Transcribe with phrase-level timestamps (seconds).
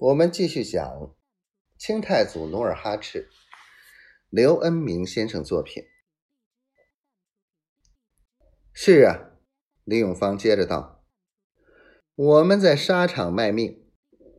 [0.00, 1.14] 我们继续讲
[1.78, 3.30] 清太祖努尔哈赤，
[4.28, 5.84] 刘恩明先生作品。
[8.72, 9.30] 是啊，
[9.84, 11.04] 李永芳接着道
[12.16, 13.88] ：“我们在沙场卖命，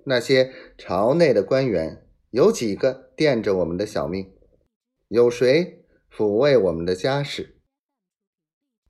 [0.05, 4.37] 那些朝内的官员有几个垫着我们的小命？
[5.08, 7.62] 有谁抚慰我们的家事？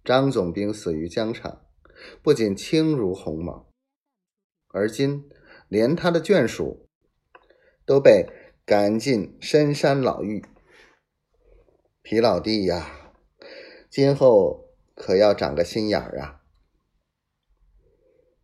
[0.04, 1.63] 张总兵死于疆场，
[2.23, 3.71] 不仅轻如鸿毛，
[4.70, 5.29] 而今……”
[5.76, 6.88] 连他的眷属
[7.86, 8.29] 都被
[8.66, 10.42] 赶进深山老峪，
[12.02, 13.11] 皮老弟呀，
[13.89, 16.42] 今后可要长个心眼儿啊！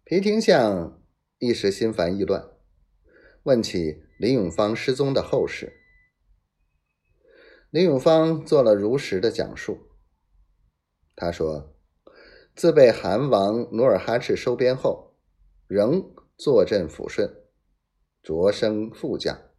[0.04, 1.02] 皮廷相
[1.40, 2.50] 一时心烦意乱，
[3.44, 5.80] 问起林永芳失踪的后事。
[7.70, 9.78] 林永芳做了如实的讲述。
[11.16, 11.74] 他说，
[12.58, 15.16] 自被韩王努尔哈赤收编后，
[15.70, 16.14] 仍。
[16.44, 17.32] 坐镇抚顺，
[18.24, 19.52] 擢升副将，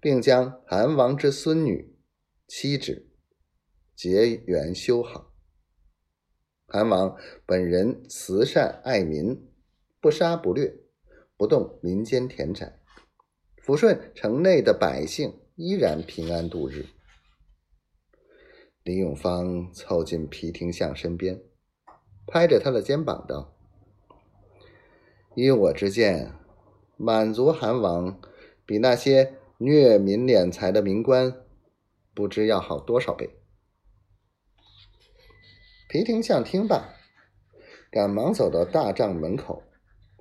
[0.00, 1.94] 并将韩王之孙女、
[2.48, 3.10] 妻子
[3.94, 5.34] 结缘修好。
[6.66, 9.52] 韩王本人慈善爱民，
[10.00, 10.74] 不杀不掠，
[11.36, 12.80] 不动民间田产，
[13.62, 16.86] 抚顺城内的百姓依然平安度日。
[18.82, 21.44] 李永芳凑近皮廷相身边，
[22.26, 23.55] 拍着他的肩膀道。
[25.36, 26.32] 依我之见，
[26.96, 28.18] 满族韩王
[28.64, 31.44] 比那些虐民敛财的民官
[32.14, 33.38] 不知要好多少倍。
[35.90, 36.94] 皮廷相听罢，
[37.90, 39.62] 赶忙走到大帐门口，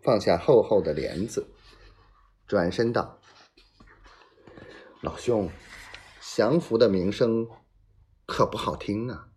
[0.03, 1.47] 放下厚厚的帘子，
[2.45, 3.22] 转身道
[5.00, 5.50] ：“老兄，
[6.19, 7.47] 降服的名声
[8.25, 9.29] 可不好听啊！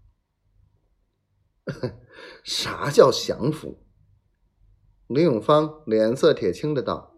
[2.43, 3.79] 啥叫降服？”
[5.09, 7.17] 李永芳脸色铁青的道：“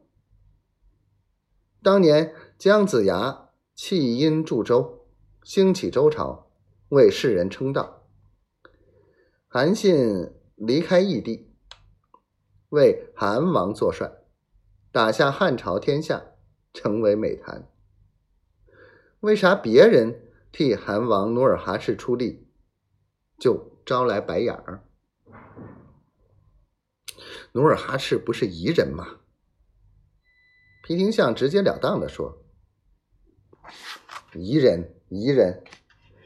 [1.83, 5.08] 当年姜子牙弃殷助周，
[5.42, 6.52] 兴起周朝，
[6.91, 8.06] 为世人称道。
[9.48, 11.52] 韩信离开异地，
[12.68, 14.08] 为韩王作帅，
[14.92, 16.23] 打下汉朝天下，
[16.73, 17.68] 成为美谈。
[19.18, 22.46] 为啥别人替韩王努尔哈赤出力，
[23.36, 24.84] 就招来白眼儿？”
[27.52, 29.18] 努尔哈赤不是彝人吗？
[30.84, 32.44] 皮廷相直截了当的说
[34.34, 35.64] ：“彝人，彝人，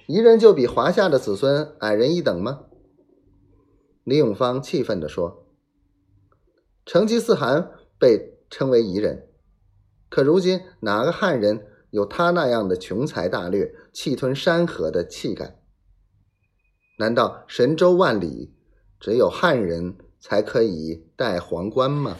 [0.06, 2.66] 彝人就比华夏的子孙矮人一等吗？”
[4.04, 5.48] 李永芳气愤的说
[6.84, 9.30] ：“成吉思汗被称为彝人，
[10.10, 15.58] 可如今哪个汉人有他那样的雄才大略、气吞山河的气概？
[16.98, 18.54] 难道神州万里
[19.00, 19.96] 只有汉人？”
[20.26, 22.16] 才可以戴皇冠吗？